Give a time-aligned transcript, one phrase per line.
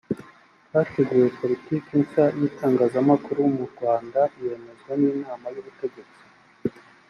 [0.73, 6.23] hateguwe politiki nshya y’itangazamakuru mu rwanda yemezwa n’inama y’ubutegetsi